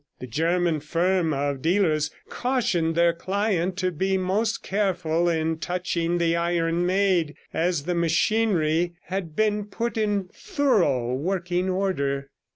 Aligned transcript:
The 0.19 0.25
German 0.25 0.79
firm 0.79 1.31
of 1.31 1.61
dealers 1.61 2.09
cautioned 2.27 2.95
their 2.95 3.13
client 3.13 3.77
to 3.77 3.91
be 3.91 4.17
most 4.17 4.63
careful 4.63 5.29
in 5.29 5.59
touching 5.59 6.17
the 6.17 6.35
Iron 6.35 6.87
Maid, 6.87 7.35
as 7.53 7.83
the 7.83 7.93
machinery 7.93 8.93
had 9.03 9.37
put 9.69 9.97
in 9.99 10.27
thorough 10.33 11.13
working 11.13 11.69
order. 11.69 12.31